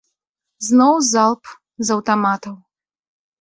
[0.67, 1.43] Зноў залп
[1.91, 2.57] з аўтаматаў.